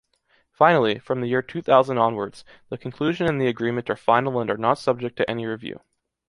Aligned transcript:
Finally, 0.51 0.97
from 0.97 1.21
the 1.21 1.27
year 1.27 1.43
two 1.43 1.61
thousand 1.61 1.99
onwards, 1.99 2.43
the 2.69 2.77
conclusion 2.79 3.27
and 3.27 3.39
the 3.39 3.45
agreement 3.45 3.87
are 3.87 3.95
final 3.95 4.39
and 4.39 4.49
are 4.49 4.57
not 4.57 4.79
subject 4.79 5.15
to 5.15 5.29
any 5.29 5.45
review. 5.45 5.79